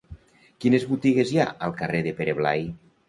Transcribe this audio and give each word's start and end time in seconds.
Quines 0.63 0.87
botigues 0.93 1.33
hi 1.33 1.37
ha 1.43 1.47
al 1.67 1.77
carrer 1.83 2.01
de 2.09 2.15
Pere 2.21 2.37
Blai? 2.41 2.65